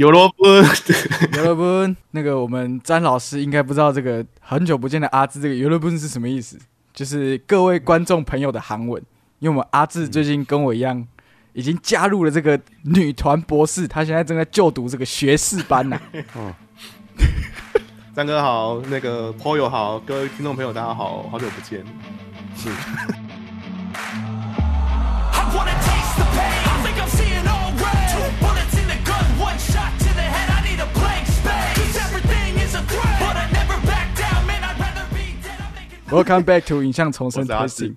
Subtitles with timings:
[0.00, 0.46] 尤罗布，
[1.36, 6.58] 尤罗布，那个我们詹老师应该不知道这个很久不见的阿志这个尤罗布是什么意思，
[6.94, 8.98] 就是各位观众朋友的韩文，
[9.40, 11.06] 因为我们阿志最近跟我一样，
[11.52, 16.00] 已经加入了这个女团博士，他现在正在就读这个学士班呢。
[16.14, 16.54] 嗯，
[18.16, 21.84] 詹哥好，那个波友好，各位听众朋友大家好好久不见，
[22.56, 22.70] 是。
[36.10, 37.96] Welcome back to 影像重生我是阿志 testing。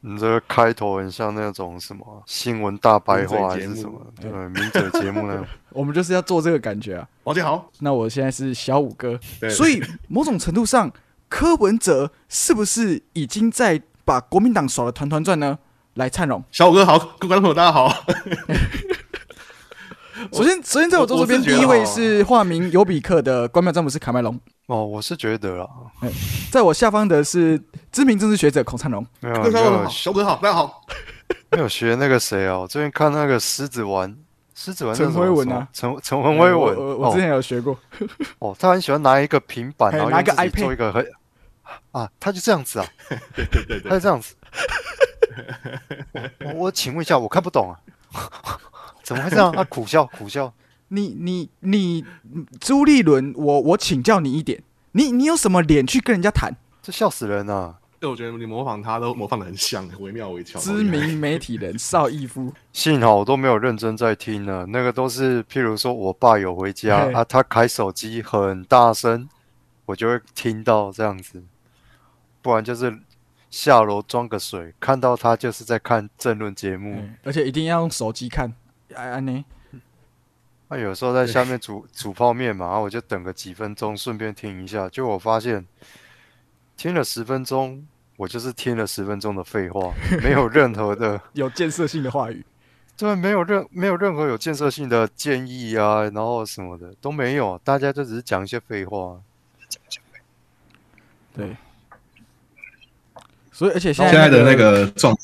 [0.00, 4.00] 你这个开头很像那种什么新闻大白话还是什么？
[4.20, 5.44] 对，名嘴节目呢。
[5.74, 7.08] 我们就是要做这个感觉啊。
[7.24, 10.88] 王建豪，那我现在是小五哥，对所以某种程度上，
[11.28, 15.58] 柯文哲是不是已经在把国民党耍的团团转呢？
[15.94, 17.92] 来，灿荣，小五哥好，各位观众朋友大家好。
[20.32, 25.68] 首先，首先在我左手边，第一位是化名尤比克的官庙詹姆斯卡麦隆，哦，我是觉得啊，
[26.50, 29.06] 在我下方的是知名政治学者孔灿荣。
[29.20, 30.82] 没有没有各位观众好，小五哥好，大家好。
[31.52, 34.14] 没有学那个谁哦，我最近看那个狮子丸，
[34.54, 37.72] 狮子丸陈辉文啊，陈陈文威文，我我我之前有学过，
[38.38, 41.04] 哦 哦，他很喜欢拿一个平板，然后拿一个 iPad 做一个很
[41.92, 42.86] 啊，他就这样子啊，
[43.34, 44.34] 对对对对，他就这样子。
[46.44, 47.78] 我我请问一下，我看不懂啊，
[49.10, 49.50] 怎么会这样？
[49.52, 50.52] 他 苦笑苦笑。
[50.86, 52.04] 你你你，
[52.60, 56.54] 朱立伦，我我请教你一点，你你有什么脸去跟人家谈？
[56.80, 57.78] 这笑死人啊！
[57.98, 60.60] 对，我觉得你模仿他都模仿的很像，惟妙惟肖。
[60.60, 69.28] 知名媒体人 邵逸夫，幸好我都没有认真在听呢，那个都是譬如说我爸有回家啊，他开手机很大声，
[69.86, 71.42] 我就会听到这样子，
[72.40, 72.96] 不然就是
[73.50, 78.54] 下楼装个水，看到他就是在看政论节目，嗯而且一定要用手机看。
[78.94, 79.44] 哎安妮？
[80.68, 85.66] 那、有时候在 下面煮煮泡面嘛，然后我就等个几分钟，顺便听一下，就我发现
[86.76, 89.92] 听了十分钟，我就是听了十分钟的废话，
[90.22, 91.20] 没有任何的。
[91.34, 92.44] 有建设性的话语。
[92.96, 99.18] 对，没有任没有任何有建设性的建议啊，然后什么的都没有，大家就只是讲一些废话。
[101.34, 101.56] 对，
[103.50, 105.20] 所以而且现现在的那个个状态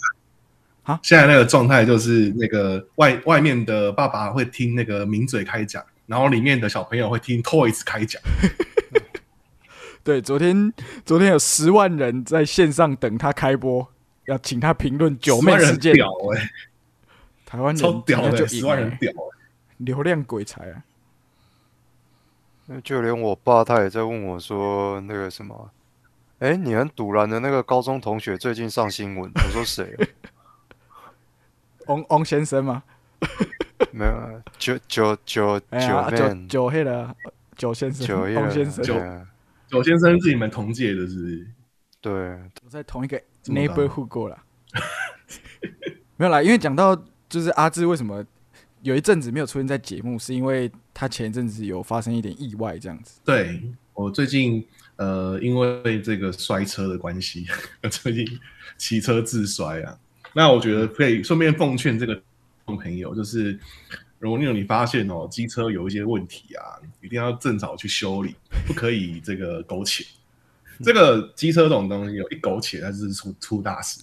[0.86, 8.22] 啊现在那个状态就是那个外外面的爸爸会听那个名嘴开讲，然后里面的小朋友会听 Toys 开讲。
[10.04, 10.72] 对昨天
[11.04, 13.86] 昨天有十万人在线上等他开播，
[14.26, 15.94] 要请他评论九妹10万人事件。
[15.94, 16.50] 屌哎、
[17.44, 19.38] 台湾人超屌的、十万人屌哎、
[19.78, 20.82] 流量鬼才啊！
[22.84, 25.70] 就连我爸他也在问我说那个什么，
[26.38, 30.06] 哎，你很堵然的那个高中同学最近上新闻，我说谁啊？
[31.86, 32.82] 翁翁先生吗？
[33.92, 37.14] 没有啊，九九九九九九黑的
[37.56, 39.26] 九先生，九翁先生，
[39.68, 41.46] 九先生是你们同届的，是不是？
[42.00, 42.12] 对，
[42.62, 44.38] 我在同一个 neighborhood 过了。
[46.16, 46.94] 没有啦，因为讲到
[47.28, 48.24] 就是阿志为什么
[48.82, 53.20] 有一阵子没有出现在节目，是因为他前一阵子有发生一点意外这样子。
[53.24, 53.62] 对
[53.94, 54.66] 我最近
[54.96, 57.46] 呃，因为这个摔车的关系，
[57.90, 58.26] 最近
[58.76, 59.98] 骑车自摔啊。
[60.36, 62.20] 那我觉得可以顺便奉劝这个
[62.66, 63.58] 朋友，就是
[64.18, 68.34] 如果你有你发现哦，机车有一些问题啊，一定要正早去修理，
[68.66, 70.04] 不可以这个苟且。
[70.84, 73.98] 这个机车这种东西，有一苟且，它就是出出大事。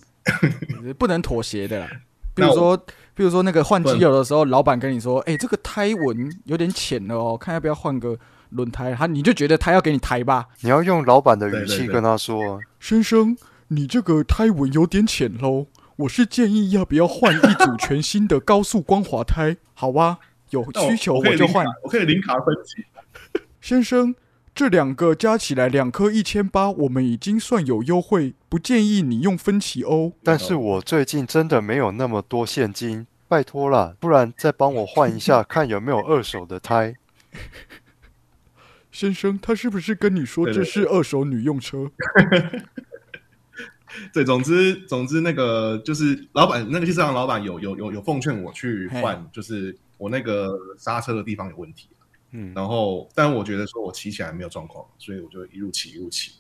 [0.98, 1.88] 不能妥协的啦。
[2.34, 2.76] 比如说，
[3.14, 8.18] 比如说那个换机油的时候，老板跟你说：“哎、这个胎纹有点浅了哦，看要不要换个
[8.50, 15.68] 轮胎。”他你就觉得他要给你抬吧，你要用老板的语气跟他说啊，先生，你这个胎纹有点浅喽，
[15.98, 19.58] 我是建议要不要换一组全新的高速光滑胎？
[19.74, 20.18] 好啊，
[20.50, 21.66] 有需求我就换。
[21.84, 22.86] 我可以零卡分期。
[23.62, 24.16] 先生，
[24.56, 30.14] 这两个加起来两颗一千八，我们已经算有优惠，不建议你用分期哦。
[30.24, 36.96] 但是我最近真的没有那么多现金，拜托了，不然再帮我换一下， 看有没有二手的胎。
[38.92, 41.90] 先生，他是不是跟你说这是二手女用车？
[42.30, 42.62] 对，
[44.26, 51.88] 总之总之那个就是老板那个汽车行老板有有有有奉劝我去换，就是我那个刹车的地方有问题，
[52.32, 56.34] 嗯，然后但我觉得说我骑起来没有状况，所以我就一路骑一路骑。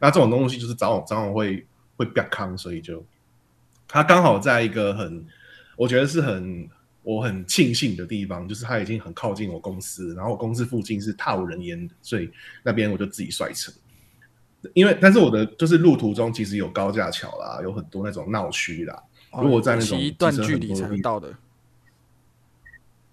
[0.00, 1.66] 那这种东西就是早晚早晚会
[1.96, 3.04] 会变康，所以就
[3.86, 5.24] 他刚好在一个很
[5.76, 6.68] 我觉得是很
[7.02, 12.30] 我很庆幸的地方，就是他已经很靠近我公司，然后我公司附近是踏无人烟的，所以
[12.62, 13.72] 那边我就自己摔车。
[14.74, 19.02] 因为但是我的就是路途中其实有高架桥啦，有很多那种闹区啦。
[19.40, 21.34] 如果在那种一段距离才能到的，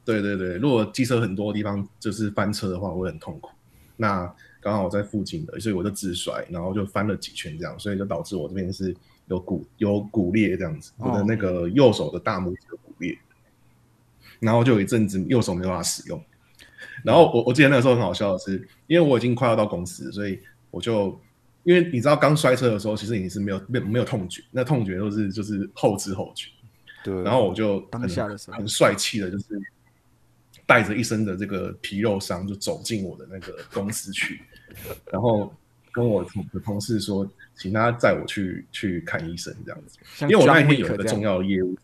[0.03, 3.51] 对对对，如果机车很多地方就是翻车的话，我会很痛苦。
[3.95, 4.31] 那
[4.61, 8.95] 刚好我在附近的，所以我就自摔，然后就翻了几圈这样，所以就导致我这边是
[9.27, 13.17] 有骨有骨裂这样子，我的那个右手的大拇指有骨裂，
[14.39, 16.21] 然后就有一阵子右手没办法使用。
[17.03, 20.39] 然后我我记得那个时候很好笑的是，因为我已经快要到公司，所以
[20.71, 21.17] 我就
[21.63, 26.50] 因为你知道刚摔车的时候，其实你是没有没有没有痛觉，那痛觉都是就是后知后觉。
[27.03, 28.57] 对，然后我就当很下的时候。
[28.57, 29.45] 很帅气的，就是
[30.65, 34.41] 带着一身的这个皮肉伤，就走进我的那个公司去，
[35.11, 35.53] 然后
[35.91, 37.25] 跟我同的同事说，
[37.56, 41.75] 请他载我去去看医生这样子，因为我那 John 天有一个重要的业务，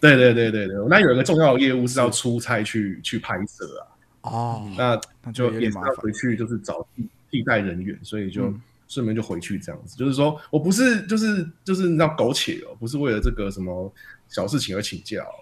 [0.00, 9.96] 对对对对对，我那有一个重要的业务是要出差去去拍摄啊，哦，那那就就也是要回去，就是找替替代人员，所以就嗯顺便就回去这样子。
[9.96, 13.92] 就是说我不是就是就是你知道苟且哦，不是为了这个什么
[14.28, 15.32] 小事情而请假哦，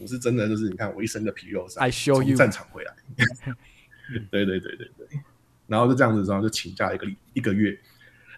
[0.00, 2.94] 我是真的就是你看我一身的皮肉伤 I show 从 you 战场回来，
[4.30, 5.20] 对对对对对，
[5.66, 7.78] 然后就这样子，然后就请假一个礼一个月，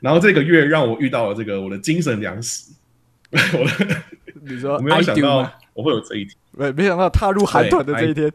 [0.01, 2.73] 然后这个月让我遇到了这个我的精神粮食，
[3.31, 3.39] 我
[3.85, 4.03] 的
[4.43, 5.53] 你说我没有想到？
[5.75, 6.37] 我会有这一天。
[6.53, 8.33] 没没想到踏入韩团的这一天，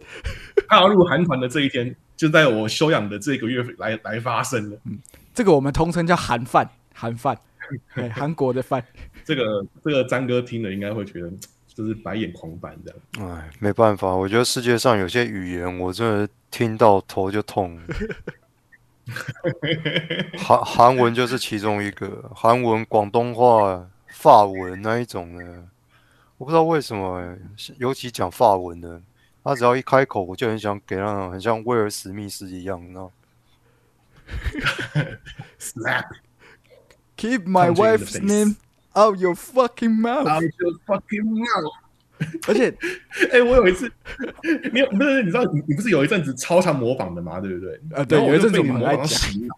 [0.68, 4.77] 踏入韩团的这一天，就在我休养的这个月来来发生了。
[5.33, 7.39] 这个我们通称叫韩饭，韩饭，
[7.95, 8.86] 对，韩国的饭。
[9.24, 11.31] 这个这个张哥听了应该会觉得
[11.74, 13.31] 就是白眼狂翻这样。
[13.31, 17.80] 哎，没办法，我觉得世界上有些语言我真的听到头就痛。
[20.38, 25.63] 韩韩文就是其中一个，韩文、广东话、法文那一种呢，
[26.38, 27.39] 我不知道为什么欸，
[27.77, 29.01] 尤其讲法文的，
[29.44, 33.12] 他只要一开口，我就很想给那种很像威尔史密斯一样，你知道
[35.60, 36.06] ？Slap
[37.18, 38.24] Keep my Punch you in the wife's face.
[38.24, 38.56] name
[38.96, 40.28] out your fucking mouth。
[40.28, 41.72] out your fucking mouth！
[42.48, 42.70] 而且
[43.32, 43.92] 哎、我有一次，
[44.74, 47.76] 你有不是你知道你你不是有一阵子超常模仿的嘛，对不对？
[47.94, 49.56] 啊对然后我有一阵子就被你模仿洗脑。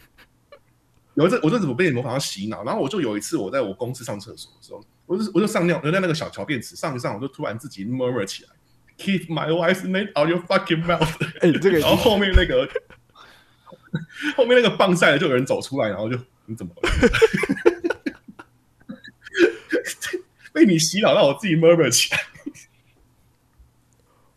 [1.15, 8.49] 有一阵，我这阵子我被你模仿到洗脑，然后我就有一次我在我公司上厕所的时候，我就我就上尿，我在那个小小便池上一上，我就突然自己 murmur 起来
[9.01, 11.09] ，Keep my wife's name out your fucking mouth！
[11.41, 12.69] 哎，这个 然后后面那个
[14.37, 16.81] 后面那个棒赛的就有人走出来，然后就你怎么了？
[20.53, 22.19] 被你洗脑，让我自己 murmur 起来。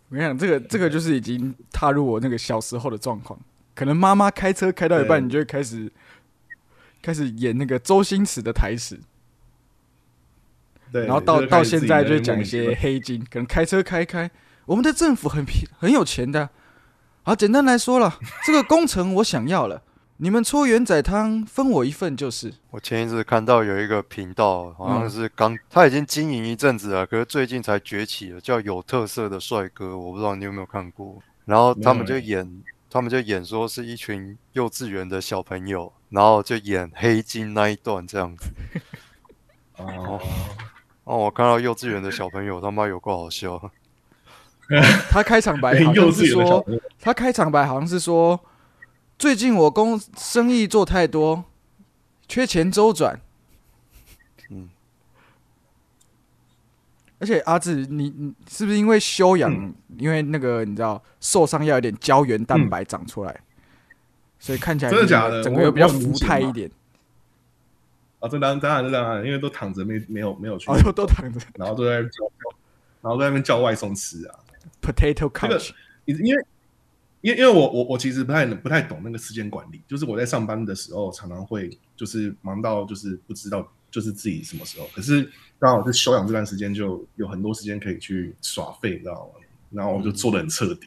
[0.09, 3.39] 我跟你讲，这个这个就是已经踏入我那个小时候的状况。
[3.75, 5.91] 可能妈妈开车开到一半，你就会开始
[7.03, 9.01] 开始演那个周星驰的台词，
[10.93, 14.31] 对，然后到到现在就讲一些黑金，可能开车开开，
[14.67, 16.49] 我们的政府很平很有钱的。
[17.23, 19.83] 好，简单来说了， 这个工程我想要了，
[20.19, 22.53] 你们搓圆仔汤分我一份就是。
[22.71, 31.19] 我前一次看到有一个频道，好像是刚、他已经经营一阵子了，可是最近才崛起了，叫有特色的帅哥，我不知道你有没有看过。
[31.45, 38.51] 然后他们就演，他们就演说是一群幼稚园的小朋友，然后就演黑金那一段这样子。
[39.77, 40.21] 哦，
[41.05, 43.71] 哦，我看到幼稚园的小朋友他妈有够好笑。
[45.11, 46.67] 他开场白对好像是说，
[47.01, 48.41] 他开场白好像是说，
[49.19, 51.45] 最近我公生意做太多，
[52.29, 53.21] 缺钱周转。
[54.51, 54.69] 嗯，
[57.19, 59.75] 而且阿志，你你是不是因为修养，嗯。
[59.99, 63.41] 因为那个你知道受伤要有点胶原蛋白长出来，
[64.41, 65.41] 所以看起来真的假的？
[65.41, 66.69] 整个又比较我我很福明显吗态一点。
[68.19, 71.39] 啊，这当然当然当然，因为都躺着没没有没有去哦，，都都躺着。
[71.55, 72.25] 然后都在那边叫，
[73.03, 74.35] 然后在那边叫外送吃啊。
[74.85, 75.71] Potato 这个 couch。
[76.05, 76.45] 因因为
[77.23, 89.41] 因为因为我我我其实不太不太懂那个时间管理，就是我在上班的时候常常会就是忙到就是不知道就是自己什么时候，可是刚好是休养这段时间就有很多时间可以去耍废，你知道吗？
[89.71, 90.87] 然后我就做的很彻底。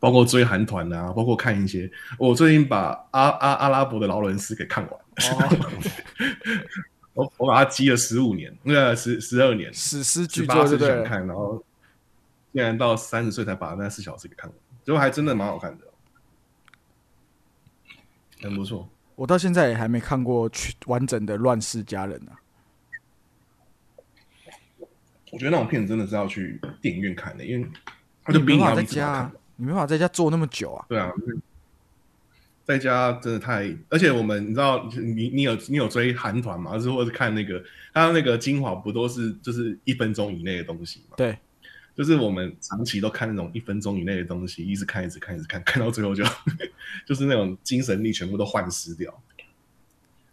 [0.00, 5.78] 包括追韩团啊，包括看一些，我最近把阿阿阿拉伯的劳伦斯给看完，哦，
[7.14, 10.94] 我我把它积了十五年，那个十十二年，史诗十巨八作对不对了？
[10.96, 11.64] 岁想看，然后
[12.52, 15.86] 竟然到三十岁才把那四小时给看完，结果还真的蛮好看的，
[18.42, 18.88] 很不错。
[19.14, 22.38] 我到现在也还没看过全完整的《乱世佳人》啊。
[25.30, 27.66] 我觉得那种片子真的是要去电影院看的，因为
[28.22, 30.84] 他就你没办法在家啊。，你没法在家坐那么久啊。
[30.88, 31.10] 对啊，
[32.64, 36.74] 在家真的太，而且我们你知道，你你有你有追韩团嘛？
[36.74, 37.62] 就是或者是看那个，
[37.94, 41.16] 他那个精华不都是就是一分钟以内的东西嘛？
[41.16, 41.38] 对，
[41.94, 46.24] 就是我们长期都看那种一分钟以内的东西，一直看一直看一直看，看到最后就
[47.06, 49.12] 就是那种精神力全部都涣失掉。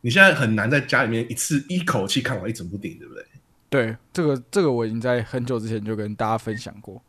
[0.01, 3.25] 你现在很难在家里面一次一口气看完一整部电影，对不对？
[3.69, 7.01] 对，这个这个我已经在很久之前就跟大家分享过。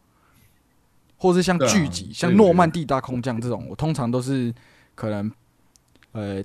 [1.16, 4.52] 或是像剧集，像诺曼底大空降这种，我通常都是
[4.94, 5.30] 可能
[6.12, 6.42] 呃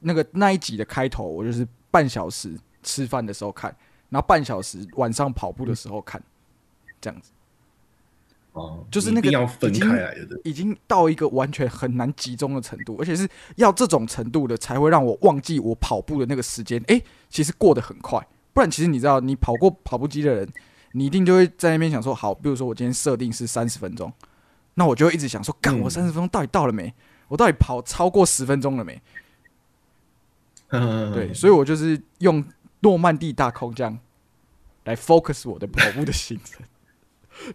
[0.00, 3.70] 那个那一集的开头，我就是半小时吃饭的时候看，
[4.08, 6.22] 然后半小时晚上跑步的时候看，
[7.00, 7.30] 这样子。
[8.52, 16.82] 哦，就是那个要分开来的，已经到一个完全很难集中的程度，而且是要这种程度的才会让我忘记我跑步的那个时间。
[16.88, 20.48] 诶，其实过得很快，不然其实你知道，你跑过跑步机的人，
[20.92, 24.12] 你一定就会在那边想说，好，比如说我今天设定是三十分钟，
[24.74, 26.92] 那我就会一直想说，干，嗯我三十分钟到底到了没？
[27.28, 29.00] 我到底跑超过十分钟了没？
[30.70, 32.44] 嗯对，所以我就是用
[32.80, 33.96] 诺曼底大空降
[34.84, 36.66] 来 focus 我的跑步的行程，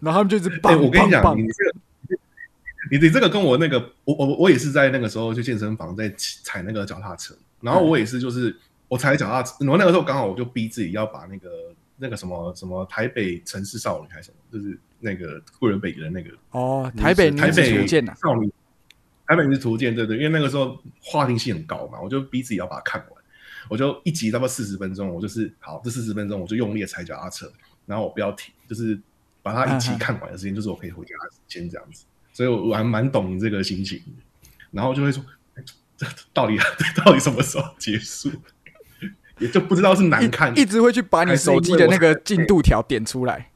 [0.02, 1.74] 然后他们就一直哎、棒我跟你讲，你，这个，
[2.92, 8.56] 你你这个跟我那个，我我我也是在那个时候去健身房在踩那个脚踏车，然后我也是就是
[8.88, 11.50] 我踩脚踏车，然后那个时候刚好我就逼自己要把那个
[11.98, 18.52] 那个什么什么台北城市少女还是什么，就是那个贵人北的那个哦，台北台北图鉴呐、少女，
[19.28, 23.10] 台北女子图鉴，对对，因为那个时候话题性很高嘛，我就逼自己要把它看完。
[23.70, 27.50] 我就一集差不多四十分钟，我就是好，这四十分钟我就用力的踩脚踏车，
[27.86, 29.00] 然后我不要停，就是
[29.44, 32.06] 把它一集看完的时间，就是我可以回家的时间这样子。
[32.32, 34.02] 所以我我还蛮懂你这个心情，
[34.72, 35.24] 然后就会说，
[36.34, 38.32] 到底这 到底什么时候结束？
[39.40, 43.50] 也就不知道是难看一一直会去把你手机的那个进度条点出来。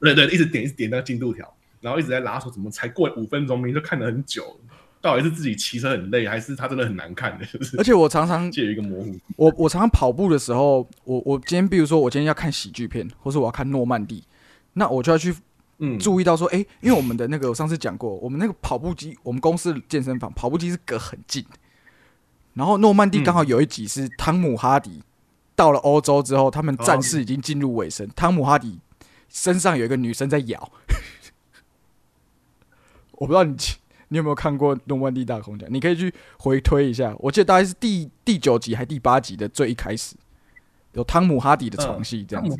[0.00, 4.60] 对对，一直点一直点那个进度条，然后一直在拉说怎么才过五分钟，明明就看了很久，
[5.00, 7.44] 到底是自己骑车很累，还是他真的很难看的？
[7.46, 9.16] 就是而且我常常 介于一个模糊。
[9.36, 14.24] 我我常常跑步的时候，我我今天比如说我今天要看喜剧片，或是我要看诺曼底，
[14.78, 15.34] 那我就要去
[15.80, 21.44] 嗯，注意到说，哎、因为我们的那个我上次讲过，我们那个跑步机，我们公司的健身房跑步机是隔很近，
[22.54, 25.02] 然后诺曼底刚好有一集是汤姆哈迪
[25.54, 28.80] 到了欧洲之后，他们战事已经进入尾声，汤姆哈迪
[29.28, 30.72] 身上有一个女生在咬，
[33.12, 33.54] 我不知道你
[34.08, 40.16] 你有没有看过诺曼底大空降，你可以去回推一下，我记得大概是第第九集还第八集的最一开始，
[40.94, 42.56] 有汤姆哈迪的床戏这样子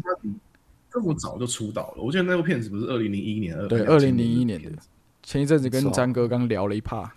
[1.00, 4.70] 这么早就出道了，我记得那部片子不是二零零一年，对，2001二零零一年的，
[5.22, 7.12] 前一阵子跟是哦詹哥刚聊了一趴，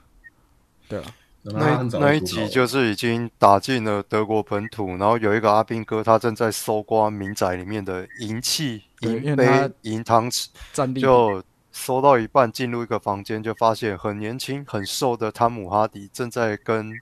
[0.88, 16.94] 对啊，那那一集就是已经打进了德国本土，然后有一个阿兵哥，他正在搜刮民宅里面的银器、银杯、银汤匙，战力就搜到一半进入一个房间，就发现很年轻、很瘦的汤姆哈迪正在跟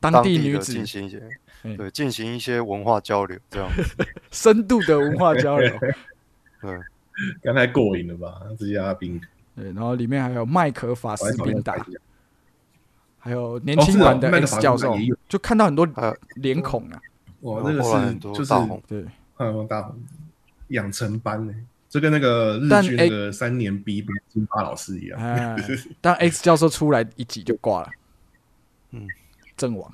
[0.00, 0.72] 当地女子。
[0.72, 1.22] 进行一些
[1.62, 1.76] 嗯。
[1.76, 4.06] 对进行一些文化交流，这样子。
[4.30, 5.72] 深度的文化交流，
[6.60, 6.78] 对，
[7.42, 8.40] 刚才过瘾了吧？
[8.58, 9.20] 这些阿兵，
[9.54, 11.76] 对，然后里面还有麦克法斯宾达，
[13.18, 14.96] 还有年轻版的 X 教授。
[15.28, 17.00] 就看到很多呃脸孔啊，
[17.40, 18.82] 哇，那个是很多就是大红。
[18.88, 19.04] 对，
[19.38, 19.98] 嗯大红
[20.68, 21.46] 养成班。
[21.46, 21.52] 呢，
[21.88, 25.20] 就跟那个日但剧那个三年 B 班金发老师一样。
[25.20, 25.56] 哎，
[26.00, 27.90] 当 X 教授出来一集就挂了，
[28.92, 29.06] 嗯，
[29.56, 29.92] 阵亡，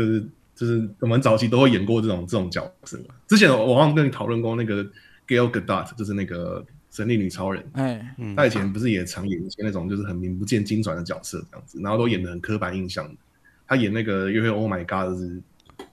[0.00, 3.14] 就是就是我们早期都会演过这种这种角色嘛。
[3.28, 4.82] 之前我好像跟你讨论过那个
[5.28, 13.14] Gail Gadot，就是那个神力女超人，哎，嗯她以前不是也常演一些那种就是很名不见经传的角色这样子，然后都演的很刻板印象的。
[13.66, 15.42] 她演那个约会 Oh My God，就是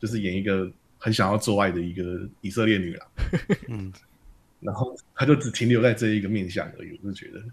[0.02, 3.08] 就是演一个很想要做爱的一个以色列女郎，
[3.68, 3.94] 嗯，
[4.62, 7.00] 然后她就只停留在这一个面相而已。
[7.04, 7.44] 我就觉得，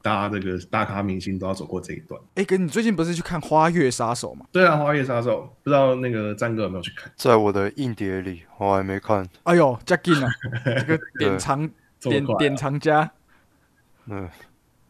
[0.00, 2.20] 大家这个大咖明星都要走过这一段。
[2.34, 4.46] 哎，哥，你最近不是去看《花月杀手》吗？
[4.52, 7.10] 对啊，《花月杀手》不知道那个战哥有没有去看？
[7.16, 9.28] 在我的硬碟里，我还没看。
[9.42, 10.30] 哎呦，加劲啊，
[10.64, 11.68] 这个典藏
[12.00, 13.10] 典典藏家，
[14.06, 14.28] 嗯，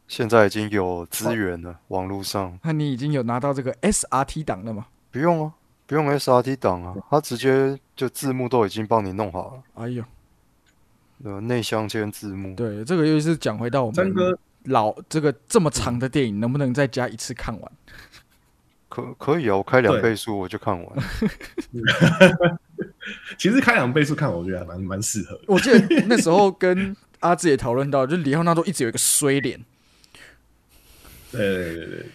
[0.07, 4.87] 现在已经有资源了，网络上那你已经有拿到这个 SRT 档了吗？
[5.11, 5.53] 不用啊，
[5.87, 10.05] 不用 SRT 档啊，它直接就字幕都已经帮你弄好了，哎呦，
[11.25, 12.55] 呃，内镶嵌字幕。
[12.55, 14.39] 对，这个又是讲回到我们詹哥
[14.69, 17.73] 老这个这么长的电影，能不能在家一次看完？
[18.89, 20.99] 可可以啊，我开两倍速我就看完。
[23.39, 25.43] 其实开两倍速看，我觉得还蛮蛮适合的。
[25.47, 29.63] 我记得那时候跟阿志也讨论到，就是里奥纳多一直有一个衰脸，
[31.31, 32.07] 对对对对对，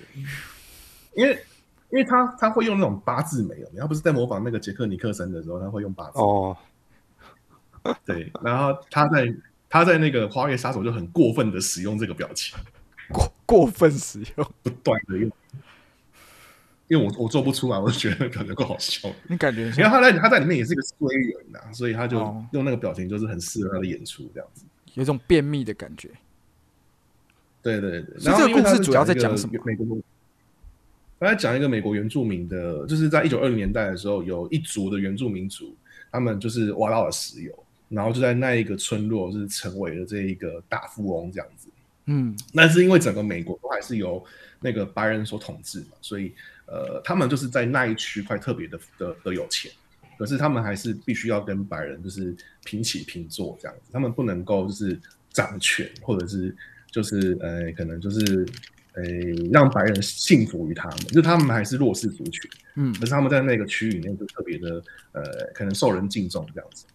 [1.16, 1.46] 因为
[1.92, 6.20] 因为他他会用那种八字眉，有他不是在模仿那个杰克尼克森的时候，他会用八字。
[6.20, 6.58] 哦，
[8.06, 9.32] 对，然后他在
[9.74, 12.56] 他在那个花月杀手就很过分的使用这个表情，
[13.10, 15.32] 过过分使用，不断的用。
[16.88, 19.10] 因为我我做不出来，我就觉得那个表情够好笑。
[19.28, 24.64] 你感觉因为他在他在里面也是个衰人呐、所以他就哦用那个表情就是很适合他的演出这样子。
[24.94, 26.08] 有一种便秘的感觉。
[27.64, 29.98] 对对对，然后这个故事主要在讲什么美国，
[31.20, 35.76] 他在讲一个美国原住民的，就是在一九二零年代的时候，有一族的原住民族，
[36.12, 37.63] 他们就是挖到了石油，
[37.94, 41.70] 然后就在那一个村落就是成为了这一个大富翁这样子。
[42.06, 44.22] 嗯那是因为整个美国都还是由
[44.60, 46.34] 那个白人所统治嘛，所以
[46.66, 49.72] 呃，他们就是在那一区块特别的的的有钱，
[50.18, 52.36] 可是他们还是必须要跟白人就是
[52.66, 55.00] 平起平坐这样子，他们不能够就是
[55.32, 56.54] 掌权，或者是
[56.92, 58.46] 就是呃，可能就是
[58.96, 59.04] 呃
[59.52, 64.84] 让白人信服于他们，就他们还是弱势族群，嗯可是他们在那个区域里面就特别的
[65.14, 65.24] 呃，
[65.54, 66.86] 可能受人敬重这样子，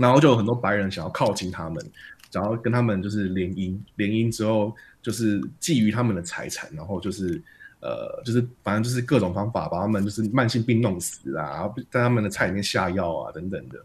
[0.00, 1.84] 然后就有很多白人想要靠近他们，
[2.30, 7.40] 想要跟他们就是联姻，联姻之后就是觊觎他们的财产，然后就是
[7.80, 13.78] 呃，就是反正就是各种方法把他们就是慢性病弄死啊，然后在他们的菜里面下药啊等等的，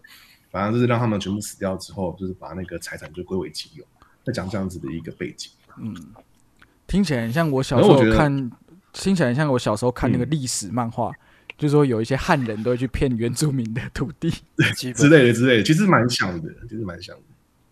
[0.51, 3.85] 反正就是让他们全部死掉之后，就是把那个财产就归为己有，
[4.23, 5.51] 在讲这样子的一个背景。
[5.77, 5.95] 嗯。
[6.87, 8.51] 听起来很像我小时候看，
[8.93, 10.29] 听起来很像我小时候看那个嗯。
[10.29, 11.11] 历史漫画，
[11.57, 14.29] 就是说有一些汉人都会去骗原住民的土地。
[14.75, 17.21] 之类的之类的，其实蛮像的，其实蛮像的。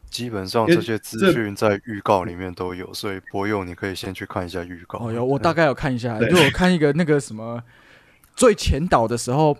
[0.10, 5.00] 基本上这些资讯在预告里面都有，所以博友你可以先去看一下预告。
[5.00, 7.60] 哦，有我大概有看一下，对就我看一个那个什么
[8.36, 9.58] 最前导的时候，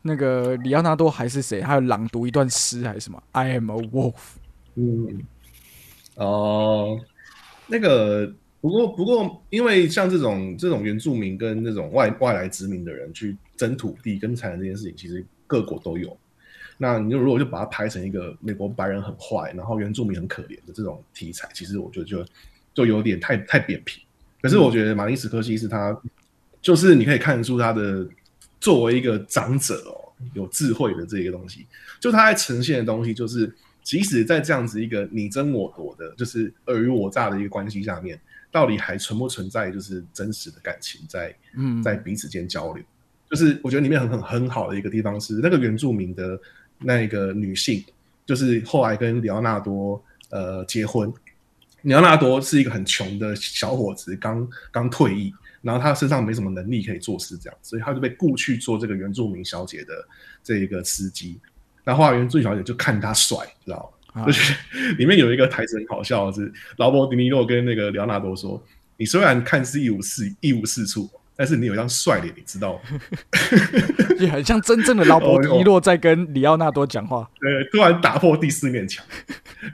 [0.00, 4.14] 那个里奥纳多还是谁，他有朗读一段诗还是什么？I am a wolf。
[4.76, 5.20] 嗯，
[6.14, 6.98] 哦，
[7.66, 16.18] 那个不过不过，因为像这种这种原住民跟那种外外来殖民的人去争土地跟财产这件事情，其实各国都有。
[16.78, 22.26] 那你就如果就把它拍成一个美国白人很坏，然后原住民很可怜的这种题材，其实我觉得就
[22.74, 24.02] 就有点太太扁平。
[24.40, 25.96] 可是我觉得马丁·斯科西是他，
[26.60, 28.04] 就是你可以看得出他的
[28.58, 29.94] 作为一个长者哦，
[30.34, 31.66] 有智慧的这个东西，
[32.00, 33.54] 就他在呈现的东西，就是
[33.84, 42.82] 即使在这样子一个你争我夺的，就是尔虞我诈的一个关系下面，到底还存不存在就是真实的感情在嗯，在彼此间交流？
[43.32, 46.38] 就是我觉得里面很很很好的一个地方是那个原住民的
[46.78, 47.82] 那个女性，
[48.26, 51.10] 就是后来跟里奥纳多呃结婚。
[51.80, 60.06] 里奥纳多是一个很穷的小伙子，刚刚退役，然后他身上没什么能力可以做事，这样，所以他就被雇去做这个原住民小姐的
[60.44, 61.40] 这一个司机。
[61.84, 64.22] 然后来原住民小姐就看他帅，知道吗？
[64.22, 64.54] 啊 就是
[64.96, 68.62] 里面有一个台词很好笑的是，劳勃迪尼洛跟那个里奥纳多说
[68.98, 72.80] ：“你虽然看似一无是一无是处，但是你有一张帅脸，你知道吗？”
[74.18, 77.28] 就很像真正的劳勃 迪尼洛在跟里奥纳多讲话。
[77.40, 79.04] 对，突然打破第四面墙，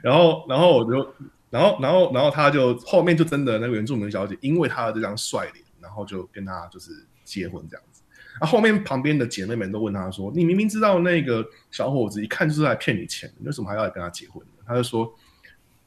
[0.01, 1.13] 然后，然后我就，
[1.49, 6.91] 然后，然后，然后他就后面就真的那个原住民小姐，因为他的这张帅脸，然后就跟他就是
[7.23, 8.01] 结婚这样子。
[8.39, 15.13] 啊，后面旁边的姐妹们都问他说：“你明明知道那个小伙子一看就是来骗你钱为什么还要来跟他结婚呢？”他就说：“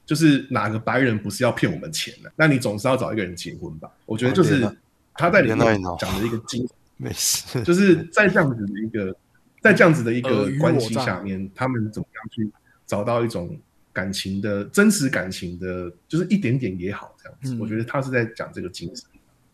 [0.04, 2.30] 就是哪个白人不是要骗我们钱的？
[2.36, 4.68] 那你总是要找一个人结婚吧？”我觉得就是
[5.14, 5.58] 他在里面
[5.98, 9.16] 讲的一个精没事，就是在这样子的一个，
[9.60, 12.50] 在这样子的一个关系下面，他们怎么样去
[12.86, 13.58] 找到一种
[13.92, 17.54] 感情的真实感情的，就是一点点也好，这样子。
[17.54, 19.04] 嗯我觉得他是在讲这个精神，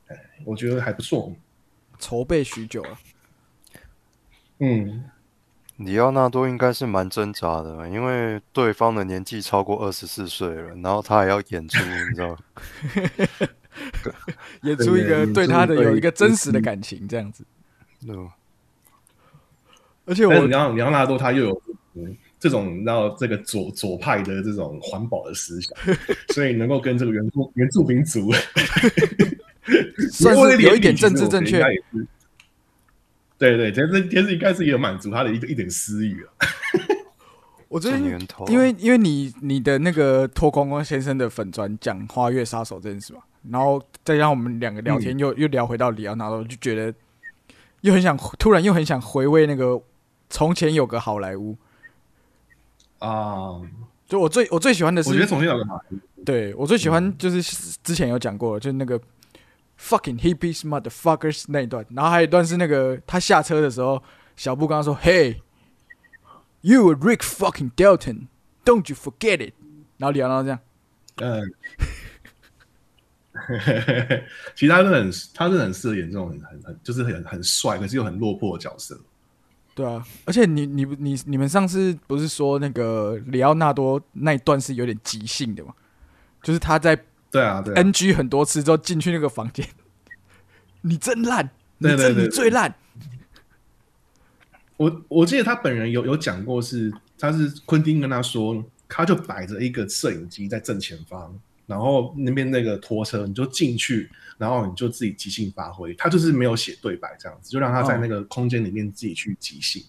[0.08, 1.34] 哎，我觉得还不错。
[1.98, 2.98] 筹备许久了，
[4.60, 5.04] 嗯，
[5.78, 12.36] 里奥纳多应该是蛮挣扎的，因为对方的年纪超过二十四岁了，然后他还要演出，你知道吗？
[14.62, 17.44] 演出一个对对他的有一个真实的感情这样子。
[18.06, 18.34] 对吧？
[20.04, 21.62] 而且我但是你要纳多他又有
[21.94, 25.76] 嗯这种然后这个左左派的这种环保的思想，
[26.32, 28.30] 所以能够跟这个原住原住民族
[30.12, 31.60] 算是有一点政治正确
[33.36, 36.30] 对对，其实其实应该是也有满足他的一一点私欲啊。
[37.68, 46.92] 我最近因为因为你你的那个脱光光先生的粉砖讲花月杀手这件事嘛，然后再让我们两个聊天又、又聊回到里奥纳多，就觉得
[47.80, 49.80] 又很想突然又很想回味那个
[50.30, 51.56] 从前有个好莱坞。
[52.98, 53.60] 啊，
[54.06, 55.80] 就我最我最喜欢的是，我觉得从前有个马
[56.24, 57.42] 对我最喜欢就是
[57.82, 59.00] 之前有讲过，就是那个
[59.80, 64.02] fucking hippies motherfuckers 那一段，然后还有一段是那个他下车的时候，
[64.36, 65.36] 小布刚刚说，Hey。
[66.60, 69.54] You Rick fucking Dalton，don't you forget it？
[69.96, 70.60] 然后里奥纳多这样，
[71.18, 71.52] 嗯，
[74.54, 78.98] 其实他真的很，他真的很适合演这种很很很就是很很帅，可是又很落魄的角色。
[79.74, 85.72] 对啊，而且你你你你们上次不是说那个里奥纳多那一段是有点即兴的嘛？
[86.42, 86.96] 就是他在
[87.30, 89.66] 对啊，对啊，NG 很多次之后进去那个房间，
[90.82, 92.74] 你真烂，你真你最烂，
[94.76, 105.94] 我我记得他本人有有讲过是，他是昆汀跟他说，他就摆着一个摄影机在正前方，然后那边那个拖车你就进去，然后你就自己即兴发挥。
[105.94, 109.80] 他就是没有写对白这样子，就让他在那个空间里面自己去即兴。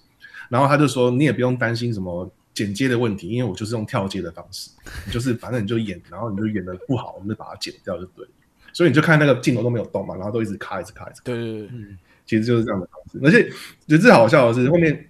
[0.49, 4.69] 然后他就说，你也不用担心什么剪接的问题，因为我就是用跳接的方式，
[5.05, 8.31] 你就是反正你就演，然后你就演的不好，我们就把它剪掉就对了。
[8.73, 11.23] 所以你就看那个镜头都没有动嘛，然后都一直卡，一直卡，一直卡。
[11.23, 11.69] 对对对，
[12.25, 13.19] 其实就是这样的方式。
[13.23, 13.49] 而且
[13.87, 15.09] 觉得最好笑的是，后面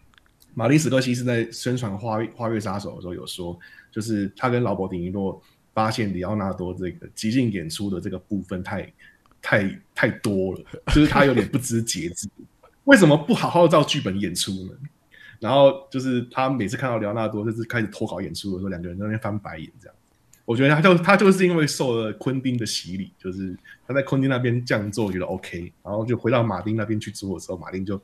[0.54, 3.58] 马里史科西是在宣传《花月花月杀手》的时候有说，
[3.92, 5.42] 就是他跟劳勃迪尼洛
[5.74, 8.94] 发现里奥纳多这个即兴演出的这个部分太
[9.42, 12.28] 太太多了，就是他有点不知节制。
[12.86, 14.72] 为什么不好好照剧本演出呢？
[15.40, 19.96] 然后就是他每次看到里奥纳多就是开始脱稿演出的时候，两个人在那边翻白眼这样。
[20.44, 23.56] 我觉得他就他就是因为受了昆汀的洗礼，就是
[23.88, 27.96] 他在昆汀那边这样做觉得 OK，然后就回到马丁那边去做的时候，马丁就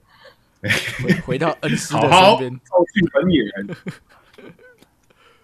[0.62, 3.45] 回回到恩师的 身边，照剧本演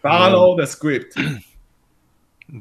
[0.01, 1.41] ，follow the script。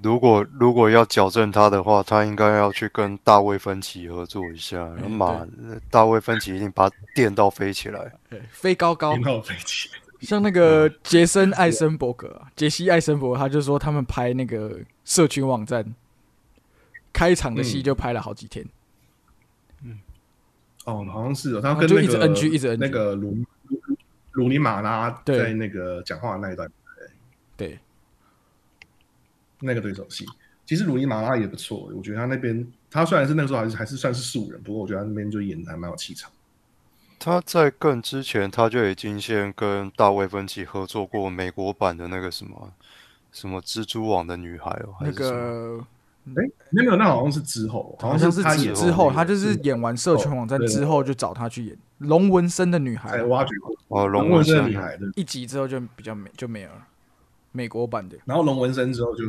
[0.03, 4.79] 如果如果要矫正他的话，他应该要去跟大卫芬奇合作一下。
[4.95, 5.47] 然后马
[5.91, 8.13] 大卫芬奇一定把他电到飞起来。
[8.29, 9.15] 对，飞高高。
[9.43, 9.89] 飞机，
[10.21, 15.85] 像那个杰森·艾森伯格啊，杰西·艾森伯格，他就说他们拍那个社群网站
[17.13, 18.65] 开场的戏就拍了好几天，
[20.85, 23.37] 哦，好像是哦，他跟那个就一直 NG 一直 NG 那个鲁
[23.69, 23.97] 鲁
[24.33, 25.39] 鲁尼马拉对。
[25.39, 26.71] 在那个讲话的那一段，
[27.57, 27.79] 对，
[29.61, 30.27] 那个对手戏，
[30.67, 36.31] 其实鲁尼马拉也不错，我觉得他那边他虽然是那个时候还是还是算是素人，不过我觉得他那边就演的还蛮有气场。
[37.19, 42.73] 他在更之前，他就已经先跟大卫芬奇合作过美国版的那个什么
[43.31, 45.85] 什么蜘蛛网的女孩哦，还那个
[46.29, 53.11] 哎，没有没有，那好像是之后，好像是是他演之之后，那个他就是演完社群网站之后就找他去演龙纹身的女孩。
[53.11, 53.77] 才，挖掘过。
[53.89, 56.87] 哦龙龙纹身的身女孩的，一集之后就比较没就没有了，
[57.53, 58.17] 美国版的。
[58.25, 59.25] 然后龙纹身之后就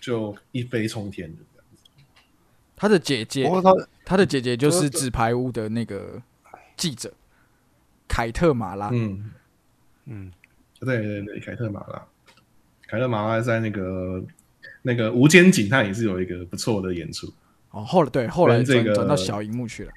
[0.00, 1.82] 就一飞冲天的这样子。
[2.76, 3.74] 他的姐姐他
[4.04, 6.20] 他的姐姐就是纸牌屋的那个
[6.76, 7.12] 记者
[8.08, 9.30] 凯特马拉，嗯，
[10.06, 10.32] 嗯，
[10.80, 12.06] 对对对，凯特马拉，
[12.86, 14.22] 凯特马拉在那个
[14.82, 17.32] 那个《无间警探》也是有一个不错的演出，
[17.70, 19.92] 哦，后来对后来跟这个转转到小荧幕去了。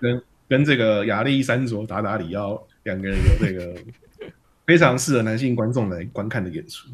[0.00, 3.74] 跟跟这个亚历山卓达达里奥两个人有这个
[4.68, 6.90] 非常适合男性观众来观看的演出。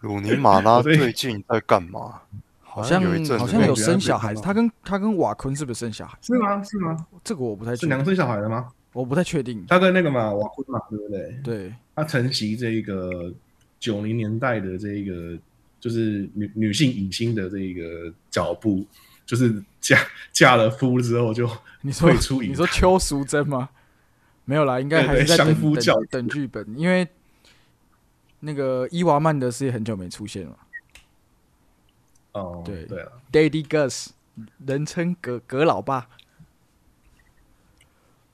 [0.00, 2.20] 鲁尼马拉 最近在干嘛？
[2.60, 6.18] 好像有一阵好像有生小孩子，他跟他跟瓦昆是不是生小孩？
[6.20, 6.60] 是吗？
[6.64, 7.06] 是吗？
[7.22, 8.68] 这个我不太确定，是两个生小孩的吗？
[8.92, 9.64] 我不太确定。
[9.68, 11.38] 他跟那个嘛瓦昆嘛，对不对？
[11.44, 13.32] 对，他承袭这个
[13.78, 15.38] 九零年代的这一个
[15.78, 18.84] 就是女女性影星的这一个脚步，
[19.24, 19.96] 就是嫁
[20.32, 21.48] 嫁了夫之后就
[21.82, 23.68] 你说退出影你说邱淑贞吗？
[24.44, 27.08] 没有啦，应该还是在等等等剧本，因为
[28.40, 30.58] 那个伊娃曼德斯也很久没出现了。
[32.32, 34.10] 哦，对对了，Daddy Gus，
[34.66, 36.08] 人称葛葛老爸。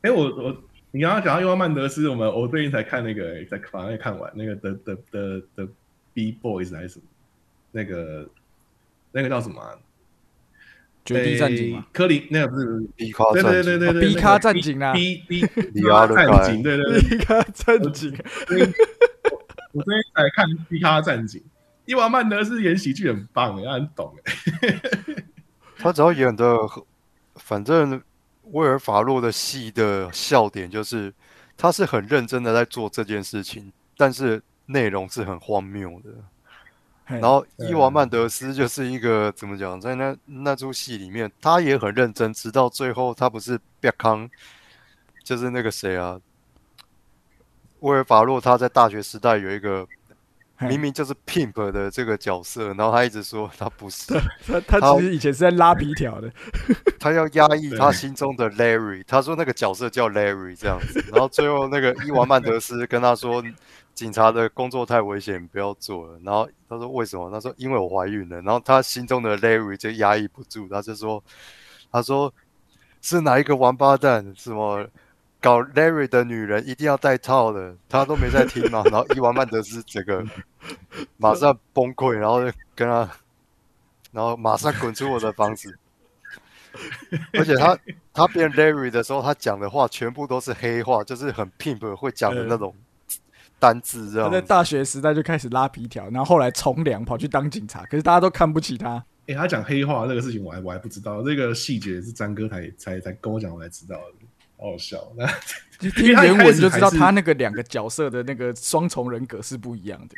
[0.03, 5.69] 哎，我我你刚刚讲到伊娃曼德斯，我们我最近才看那个，才把那个看完，那个的的的的
[6.13, 7.05] B Boys 还是什么，
[7.71, 8.29] 那个
[9.13, 9.79] 那个叫什么啊？
[11.05, 11.79] 绝地战警嘛。
[11.79, 13.63] 诶，科林那个不是，迪卡对战警。
[13.65, 14.93] 对对对对，哦 B 卡战警啊。
[14.93, 15.41] B B
[15.73, 18.17] 里亚勒盖战警，对对对，一个战警，
[19.73, 21.43] 我最近才看 B 卡战警，
[21.85, 24.15] 伊娃曼德是演喜剧很棒哎，他很懂
[24.63, 24.81] 哎，
[25.79, 26.57] 他只要演的，
[27.37, 28.01] 反正
[28.53, 31.13] 威尔法洛的戏的笑点就是，
[31.57, 36.11] 他是很认真的在做这件事情，但是内容是很荒谬的。
[37.11, 44.29] 然然后伊娃曼德斯就是一个怎么讲，在那那出戏里面，他也很认真，直到最后他不是别康，
[45.25, 46.21] 就是那个谁啊，
[47.81, 49.87] 威尔法洛他在大学时代有一个
[50.61, 54.13] 明明就是 pimp 的这个角色，然后他一直说他不是，
[54.47, 56.31] 他他其实以前是在拉皮条的，
[57.01, 63.43] 他要压抑他心中的 Larry，他说那个角色叫 Larry 这样子，然后最后那个伊娃曼德斯跟他说，
[64.01, 66.19] 警察的工作太危险，不要做了。
[66.25, 67.31] 然后他说为什么？
[67.31, 68.41] 他说因为我怀孕了。
[68.41, 71.23] 然后他心中的 Larry 就压抑不住，他就说，
[71.93, 72.33] 他说
[73.03, 74.89] 是哪一个王八蛋什么？
[75.39, 78.83] 搞 Larry 的女人一定要戴套的，他都没在听嘛。
[78.85, 80.25] 然后伊娃曼德斯整个
[81.19, 83.07] 马上崩溃，然后就跟他，
[84.13, 85.79] 然后马上滚出我的房子。
[87.35, 87.79] 而且他
[88.15, 92.75] 他变 Larry 的时候，他讲的话全部都是黑话，就是很 pimp 会讲的那种
[93.61, 94.41] 单字，这他在。
[94.41, 99.05] 大学时代就开始拉皮条，然后后来从良跑去当警察，可是大家都看不起他。
[99.29, 105.13] 哎，他讲黑话这个事情我还我还不知道，这个细节是詹哥才才才跟我讲，我才知道的，好好笑。
[105.17, 105.25] 那
[105.79, 110.17] 就 听原文就知道他那个两个角色的那个双重人格是不一样的。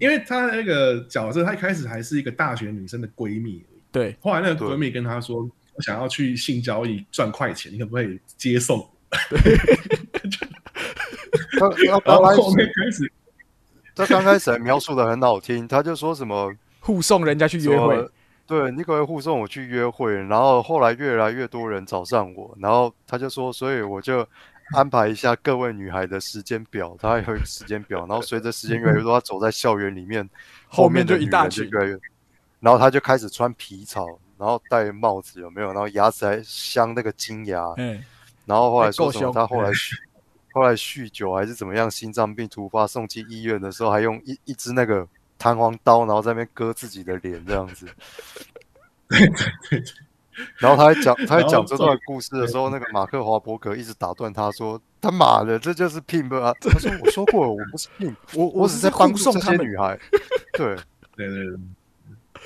[0.00, 8.84] 因为他那个角色，他一开始还是一个大学女生的闺蜜而已，对，后来那个闺蜜跟他说：“我想要去性交易赚快钱，你可不可以接送？”
[11.58, 13.12] 他他刚开后后面始开始
[13.94, 18.10] 他刚开始还描述的很好听，他就说什么护送人家去约会，
[18.46, 24.26] 对，你可以护送我去约会，然后后来越来越多人找上我，然后他就说，所以我就
[24.74, 30.28] 安排一下各位女孩的时间表，他有时间表，然后随着时间越来越多，他走在校园里面，
[30.68, 31.96] 后面就一大群越来越，
[32.60, 35.68] 然后他就开始穿皮草，然后戴帽子，有没有？
[35.68, 38.02] 然后牙齿还镶那个金牙，嗯，
[38.44, 39.22] 然后后来说什么？
[39.24, 39.94] 凶他后来酗，
[40.54, 47.88] 后来酗酒还是怎么样，心脏病突发送进医院的时候，还用一一支那个弹簧刀，然后在那边割自己的脸这样子。
[50.58, 59.98] 然后他还讲，他还讲这段故事的时候，那个马克华伯格一直打断他说：“他妈的，这就是 pimp 啊！”他说：“我说过了，我不是 pimp， 我我只只是在帮助这护送他们，些女孩。
[60.54, 60.76] ”对，
[61.16, 61.56] 对对对，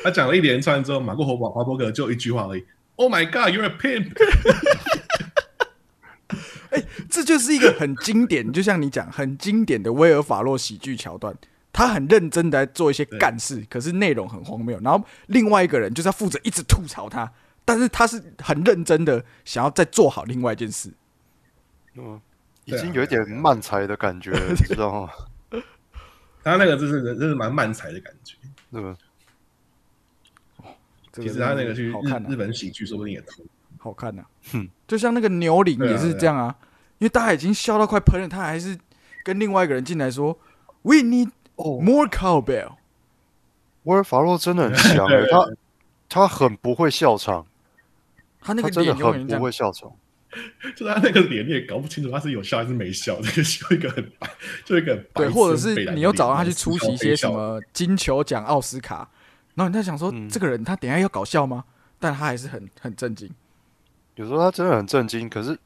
[0.03, 2.67] 他讲了一连串之后，马克·华华伯格就一句话而已
[2.97, 4.13] ：“Oh my God, you're a pimp！”
[7.11, 11.37] 这就是一个很经典， 就像你讲很经典的威尔法洛喜剧桥段。
[11.71, 14.81] 他很认真的在做一些干事，可是内容很荒谬。
[14.83, 17.31] 然后另外一个人就是要负责一直吐槽他，
[17.65, 20.93] 但是他是很认真的想要再做好另外一件事。
[21.95, 22.21] 嗯，
[22.65, 25.13] 已经有一点慢才的感觉了，你知道吗？
[26.43, 28.35] 他那个就是真是蛮慢才的感觉。
[28.73, 28.97] 对吧？
[31.13, 33.45] 这其实他那个去日好看啊日本喜剧，说不定也通。
[33.79, 36.57] 好看呐、哼就像那个牛铃对啊也是这样啊，
[36.99, 38.77] 因为大家已经笑到快喷了，他还是
[39.25, 40.39] 跟另外一个人进来说
[40.83, 42.73] ：“We need 哦 more cowbell。
[43.85, 45.49] 威尔法洛真的很强诶、对他
[46.09, 47.47] 他很不会笑场，”
[48.41, 49.91] 他那个真的脸很不会，笑场。
[50.77, 54.29] 就是他那个脸，你也搞不清楚他是有笑还是没笑，这个就一个很白，
[54.65, 59.09] 就一个很白对，或者是你又找他去出席一些什，么金球奖、奥斯卡，
[59.55, 61.65] 然后你在想说，嗯这个人他等下要搞笑吗？
[61.99, 63.29] 但他还是很很震惊。
[64.17, 65.59] 有时候他真的很震惊，可是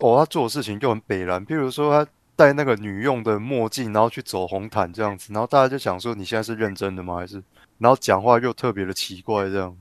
[0.00, 1.44] 哦，他做的事情就很北然。
[1.46, 7.16] 譬如说他戴那个女用的墨镜，然后去走红毯这样子，然后大家就想说你现在是认真的吗？
[7.16, 7.42] 还是
[7.78, 9.76] 然后讲话又特别的奇怪这样。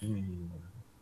[0.00, 0.50] 嗯，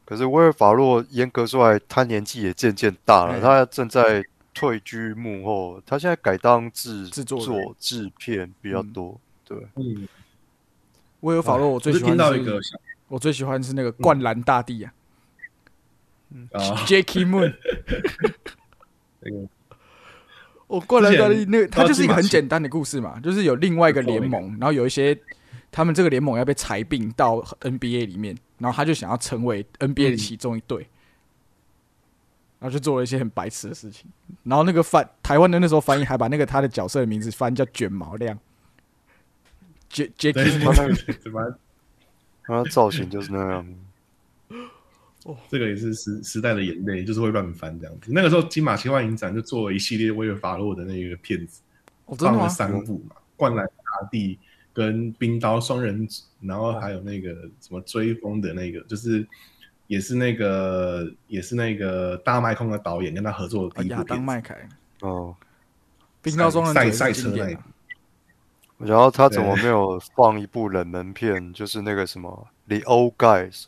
[0.05, 9.21] 可是威尔法洛严格说来，他年纪也渐渐大了，嗯他正在退居幕后，他现在改当制制作作制片比较嗯多。
[9.45, 10.09] 对，嗯，
[11.21, 12.59] 威尔法洛，我最喜欢的是到一个
[13.09, 14.93] 我最喜欢的是那个灌篮大帝啊
[16.53, 17.55] 啊，，Jackie Moon。
[19.21, 19.49] 那 个
[20.67, 25.19] 哦，灌篮大帝那个，他就是一个很简单的故事嘛，就是有另外一个联盟，然后有一些
[25.73, 30.89] 他们这个联盟要被裁并到 NBA 里面，然后他就想要成为 NBA 的其中一队，
[32.61, 34.09] 然后就做了一些很白痴的事情。
[34.45, 38.39] 然后那个翻台湾的那时候翻译还把那个他的角色的名字翻叫卷毛亮
[39.89, 41.19] ，J 对 Jackie 对 Moon。
[41.21, 41.59] 怎么
[42.45, 43.67] 他的造型就是那样。
[45.49, 48.11] 这个也是时时代的眼泪，就是会乱翻这样子。
[48.13, 51.61] 那个时候金马奇幻影展就做了一系列威尔法洛的那个片子，
[52.19, 52.49] 放了？
[52.49, 54.35] 三部嘛，《灌篮大地》
[54.73, 59.27] 跟《冰刀双人组》，然后还有那个什么追风的那个，就是
[59.87, 64.25] 也是那个也是那个大麦空的导演跟他合作的第一部片子。
[64.25, 64.69] 麦凯，
[65.01, 65.35] 哦，
[66.23, 67.63] 冰刀双人赛赛车那一部
[68.79, 71.53] 然后他怎么没有放一部冷门片？
[71.53, 72.49] 就是那个什么
[72.81, 73.65] 《The Old Guys》，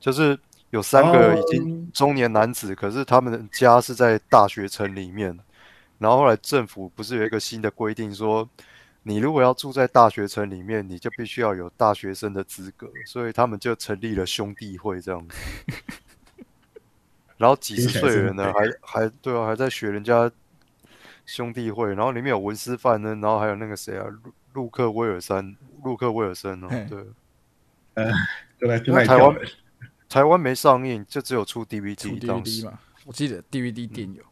[0.00, 0.36] 就是
[0.70, 5.38] 有三个已经中年男子，可是他们的家是在大学城里面。
[5.98, 8.48] 然后后来政府不是有一个新的规定说，
[9.02, 15.36] 你如果要住在大学城里面，你就必须要有大学生的资格，所以他们就成立了兄弟会这样子。
[17.36, 20.30] 然后几十岁人呢，还还对啊，还在学人家
[21.26, 27.04] 兄弟会，然后里面有文斯范恩，然后还有那个谁啊，路路克威尔森，陆克威尔森哦嘿，对，
[28.58, 29.34] 就在就那台湾
[30.10, 32.66] 台湾没上映，就只有出出 DVD 当 DVD 时。
[32.66, 34.22] 嘛，我记得 DVD 店有。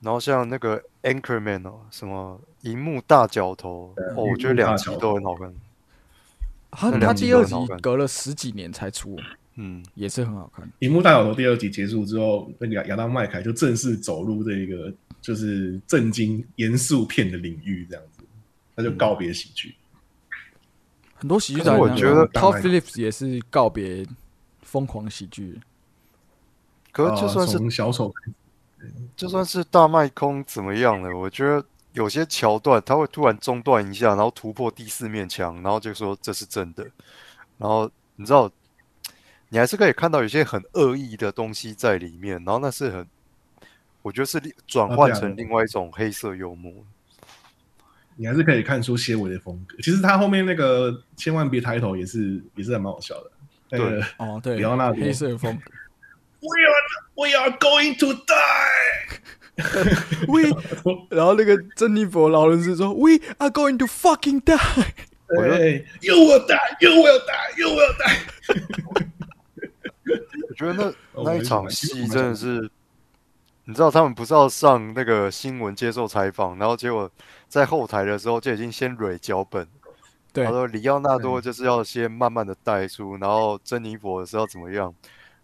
[0.00, 5.54] 然后像那个 Anchorman 哦，什么荧幕大角头哦，我觉得两集都很好看。
[6.72, 9.16] 他他第二集隔了十几年才出，
[9.54, 10.66] 嗯，也是很好看。
[10.80, 18.24] 《荧幕大小头》第二集结束之后，那个亚亚当麦凯就正式走入这个就是震惊严肃片的领域，这样子，
[18.74, 19.76] 他就告别喜剧。
[21.22, 24.04] 很多喜剧我觉得 Todd Phillips 也是告别
[24.62, 25.60] 疯狂喜剧。
[26.90, 28.12] 可是就算是呃小丑
[29.14, 36.82] 就算是大麦空怎么样了，我觉得有些桥段他会突然中断一下，然后突破第四面墙，然后就说这是真的。
[37.56, 38.50] 然后你知道，
[39.50, 43.06] 你还是可以看到有些很恶意的东西在里面，然后那是很，
[44.02, 46.72] 我觉得是另转换成另外一种黑色幽默。
[48.16, 49.76] 你还是可以看出些微的风格。
[49.82, 53.30] 其实他后面那个千万别抬头也是也是还蛮好笑的。
[53.70, 55.70] 那个哦，对，里奥纳多黑色风格。
[56.40, 56.74] We are
[57.14, 59.20] we are going to die。
[60.26, 60.50] We，
[61.10, 64.58] 然后那个珍妮佛劳伦斯说，We are going to fucking die。
[65.28, 68.18] 对，You will die, you will die, you will die。
[70.48, 72.70] 我觉得那哦那一场戏真的是，
[73.64, 77.10] 你知道他们不是要上那个新闻接受采访，然后结果
[77.48, 79.66] 在后台的时候就已经先蕊脚本，
[80.32, 84.92] 对他，说里奥纳多就是要先慢慢的带出，然后珍妮佛是要怎么样。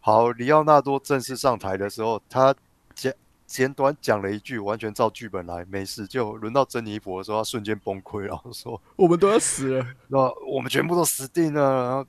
[0.00, 2.54] 好，里奥纳多正式上台的时候，他
[2.94, 3.14] 简
[3.46, 6.07] 简短讲了一句，完全照剧本来，没事。
[6.07, 9.87] 就轮到珍妮佛的时候，他瞬间崩溃，然后说我们都要死了。
[10.09, 12.07] “那我们全部都死定了。”然后，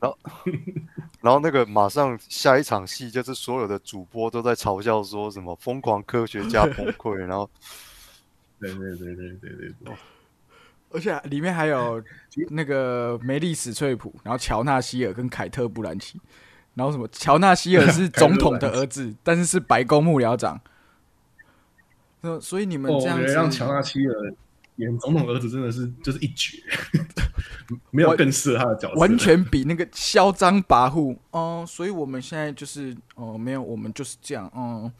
[0.00, 0.18] 然后，
[1.22, 7.48] 然后那个马上下一场戏就是所有的主播都在嘲笑说什么疯狂科学家崩溃，然后
[8.60, 9.94] 对对对对对对对，
[10.90, 12.02] 而且里面还有
[12.50, 16.20] 那个梅丽史翠普，然后乔纳希尔跟凯特布兰奇，
[16.74, 20.60] 然后什么乔纳希尔是总统的儿子， 但是是白宫幕僚长。
[22.20, 24.34] 那所以你们这样子让乔纳希尔
[24.76, 26.58] 演总统儿子真的是就是一绝，
[27.90, 34.92] 没有更适合他的角色，完全比那个嚣张跋扈哦、所以我们现在就是哦、没有，我们就是这样，嗯，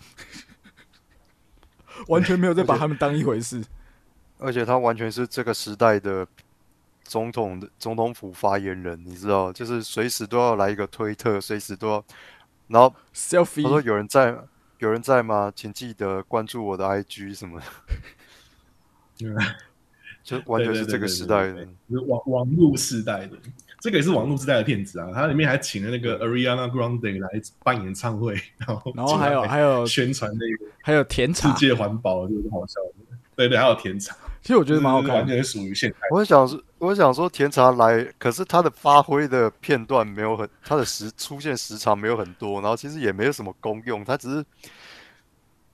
[2.08, 3.62] 完全没有在把他们当一回事。
[4.38, 6.26] 而且他完全是这个时代的
[7.04, 12.04] 总统的总统府发言人，你知道，就是随时都要来一个推特，随时都要。
[12.68, 14.36] 然后他说 selfie 有人在，
[14.78, 15.50] 有人在吗？
[15.56, 17.96] 请记得关注我的 IG 什么的，嗯
[20.22, 21.66] 就完全是这个时代的
[22.08, 23.36] 网网络时代的，
[23.80, 25.08] 这个也是网络时代的片子啊。
[25.14, 27.28] 它里面还请了那个 Ariana Grande 来
[27.62, 33.16] 办演唱会， 然后然后还有还有宣传那个还有甜茶世，界环保，就是好笑的。
[33.36, 35.20] 对对，还有甜茶，其实我觉得蛮好看的。
[35.20, 35.98] 就是完全属于现代。
[36.10, 44.44] 我想说，我想说甜茶来，可是他的发挥的片段没有很，他的时出现时长没有很多，然后其实也没有什么功用，他只是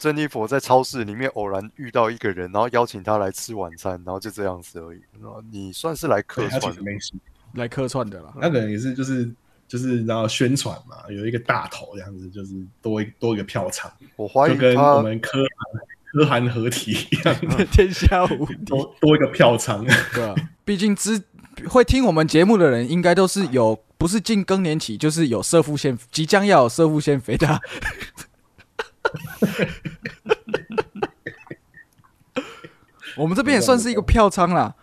[0.03, 5.01] 珍妮佛在超市里面偶然遇到一个人，然后邀请他来吃晚餐，然后就这样子而已。
[5.21, 7.15] 然后你算是来客串实，没戏，
[7.55, 8.35] 来客串的啦。
[8.35, 9.33] 那个人也是就是
[9.69, 17.37] 就是然后宣传嘛，有一个大头这样子，就是多一 多一个票场，我怀疑就跟我们科韩科韩合体一样，
[17.71, 19.87] 天下无敌，多多一个票场。
[20.13, 20.35] 对啊，
[20.65, 21.23] 毕竟之
[21.69, 27.61] 会听我们节目的人，应该都是有不是进更年期，就是有射腹腺，即将要有射腹腺肥大。
[33.15, 34.75] 我们这边也算是一个票仓啦，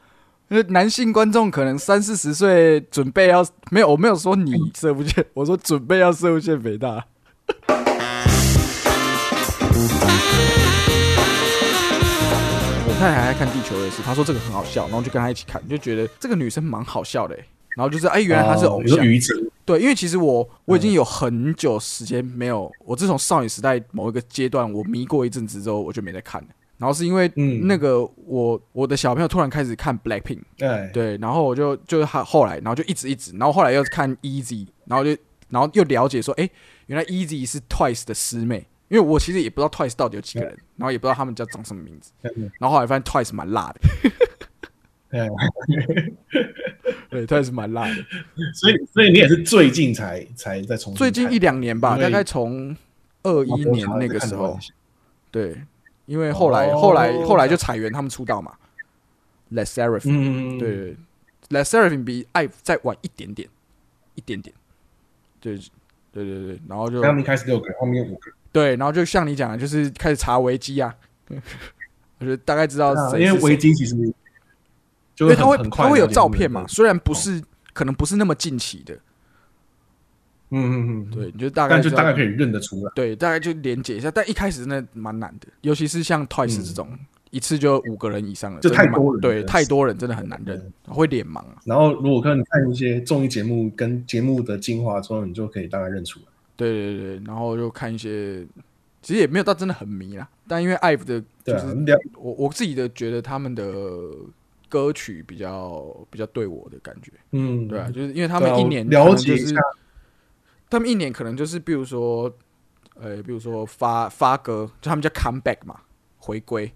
[0.49, 7.05] 那男性观众可能三四十岁，准备要没有，我没有说你射不见，我说准备要射不见北大。
[12.85, 18.99] 我太太还在看《地球也是，她说这个很好笑，然后就跟她一起看，就觉得这个女生蛮好笑的欸、然后就是哎，原来她是偶像。
[19.65, 26.47] 对，因为其实我我已经有很久时间没有，我自从少女时代某一个阶段我迷过一阵子之后，我就没再看了。
[26.79, 27.67] 然后是因为嗯。
[27.67, 35.15] 那个我我的小朋友突然开始看 Blackpink，对，对，然后我就就是他后来，然后就一直一直，然后后来又看 Easy，然后就
[35.49, 36.49] 然后又了解说，哎，
[36.87, 43.79] 原来 Easy 是 Twice 的师妹，因为我其实也不知道 Twice 到底有几个人，然后也不知道他们叫长什么名字，嗯然后后来发现 Twice 蛮辣的，
[45.09, 45.27] 哎，
[47.09, 47.95] 对，Twice 蛮辣的，
[48.53, 52.75] 所以所以你也是最近才才在重最近一两年吧，大概从
[53.23, 54.57] 二一年那个时候，
[55.31, 55.61] 对，
[56.10, 58.52] 因为后来、哦后来后来就彩源他们出道嘛
[59.54, 60.98] ，Les Seraphim，、嗯，对
[61.50, 63.48] ，Les Seraphim 比爱再晚一点点，
[64.15, 64.52] 一点点，
[65.39, 65.56] 对
[66.12, 70.91] 对对对，然后就他们一开始六个，后面五个，对，然后就像你讲的，就是开始查维基啊，
[72.17, 73.95] 我觉得大概知道啊谁因为维基其实
[75.13, 77.39] 就因为他会他会有照片嘛，虽然不是、
[77.72, 78.98] 可能不是那么近期的，
[80.51, 82.91] 嗯嗯嗯，对，你就大概但就大概可以认得出来。
[82.95, 86.89] 对，大概就连接一下，但一开始真的蛮难的，尤其是像 Twice 这种、
[87.29, 91.57] 一次就五个人以上了，就太多人对，太多人真的很难认，会脸盲啊。
[91.65, 96.25] 然后如果看你看一些综艺节目跟节目的精华之后，你就可以大概认出来。
[96.55, 98.43] 对对对，然后就看一些，
[99.01, 103.63] 其实也没有到真的很迷啦，但因为 IVE 的，就是了我我自己的觉得他们的
[104.67, 109.55] 歌曲比较比较对我的感觉，嗯，对啊，就是因为他们一年我了解一下，
[110.70, 112.32] 他们一年可能就是比如说，
[112.95, 115.82] 呃，比如说发发歌，就他们叫 comeback 嘛，
[116.17, 116.72] 回归，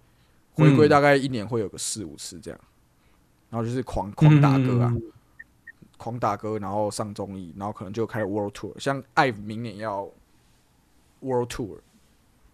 [0.53, 2.59] 回归嗯大概一年会有个四五次这样，
[3.49, 5.01] 然后就是狂狂打歌啊，嗯
[5.97, 10.09] 狂打歌，然后上综艺，然后可能就开始 world tour，像 IVE 明年要
[11.21, 11.77] world tour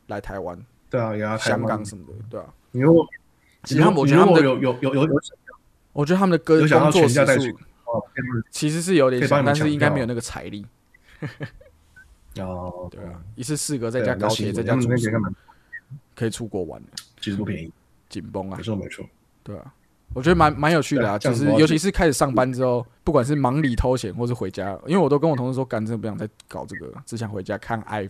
[0.08, 0.60] 来台湾、
[0.90, 2.54] 对啊，也要香港什么的，对啊。
[2.72, 3.08] 你如果
[3.64, 5.22] 其实他们我觉得他们有有有有有
[5.94, 10.66] 我觉得他们的歌工作时全家带去数哦，可以帮你其实是有点想，但是应该没有那个财力。
[12.42, 14.90] 哦，对啊，一次四个再加高铁再加住宿
[16.16, 16.90] 可以出国玩的，
[17.20, 17.72] 其实不便宜，
[18.08, 18.58] 紧绷啊。
[18.58, 19.06] 没，错没错。
[19.44, 19.74] 对啊。
[20.14, 28.10] 我觉得蛮蛮有趣的啊，就是尤其是开始上班之后，不管是忙里偷闲或是回家，因为我都跟我同事说，干真的不想再搞这个了，只想回家看 i。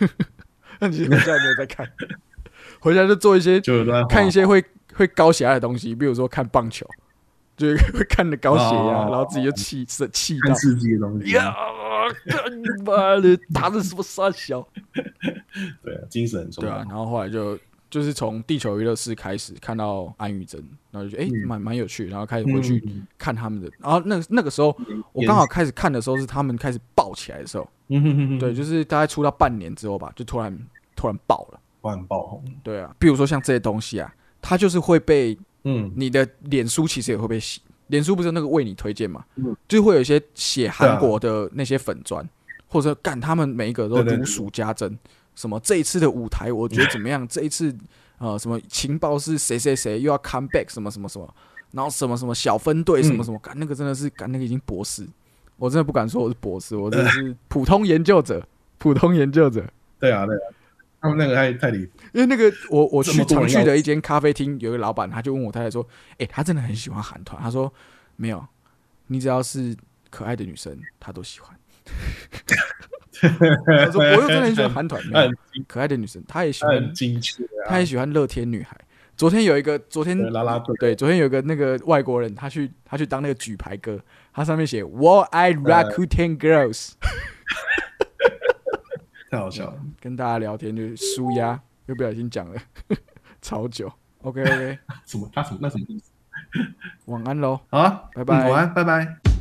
[0.80, 1.86] 那其实回家也没有在看，
[2.80, 4.64] 回家就做一些就看一些会
[4.94, 6.86] 会高血压的东西，比如说看棒球，
[7.54, 9.08] 就会看的高血压，哦。
[9.10, 11.89] 然后自己就气是气到看刺激的东西，呀，干你
[12.84, 14.66] 妈的，打的什么傻小？
[15.82, 16.70] 对啊，精神很重要。
[16.70, 17.58] 对啊，然后后来就
[17.88, 24.76] 就是从地球娱乐室开始看到安宇真，然后就觉得哎嗯蛮蛮有趣，然后开始回去嗯看他们的，然后那那个时候
[25.12, 30.56] 我刚好开始看的时候是他们开始爆起来的时候，嗯哼哼哼，对，就是大概出到半年之后吧，就突然
[30.94, 31.60] 突然爆了。
[31.82, 35.34] 突然爆红，对啊，比如说像这些东西啊，它就是会被
[35.64, 39.54] 嗯，你的脸书其实也会被洗，脸书不是那个为你推荐嘛，嗯。
[39.68, 42.26] 就会有一些写韩国的那些粉砖，
[42.66, 44.98] 或者干他们每一个都如数家珍，
[45.34, 47.76] 什么这一次的舞台我觉得怎么样， 这一次
[48.18, 51.34] 呃什么情报是谁谁谁又要 come back 什么什么什么，
[51.72, 55.06] 然后什么什么小分队什么什么，干那个真的是干那个已经博士，
[55.56, 58.46] 我真的不敢说我是博士，我真的是普通研究者，
[58.78, 59.64] 普通研究者。
[59.98, 60.40] 对啊对啊，
[61.00, 65.86] 他们那个太太离谱，因为那个我我去常去的一间咖啡厅，有一个老板他就问我太太说
[66.18, 67.72] ：“哎、他真的很喜欢韩团。”他说
[68.16, 68.44] ：“没有，
[69.06, 69.76] 你只要是
[70.10, 71.56] 可爱的女生，他都喜欢。
[73.20, 75.02] ”他说：“我又真的很喜欢韩团，
[75.68, 76.92] 可爱的女生，他也喜欢
[77.68, 78.76] 他也喜欢乐天女孩。
[79.16, 84.00] 昨天有一个，昨天对啦啦队，对，昨天有个那个外国人，他去他去当那个举牌哥，
[84.32, 86.92] 他上面写 “What I Rakuten Girls”，
[89.30, 89.74] 太好笑了。
[90.00, 92.60] 跟大家聊天就是舒压，又不小心讲了
[93.42, 93.90] 超久。
[94.22, 95.28] OK OK， 什么？
[95.34, 95.58] 他什么？
[95.62, 96.10] 那什么意思？
[97.06, 97.60] 晚安喽。
[97.70, 99.39] 好啊，拜拜嗯晚安，拜拜。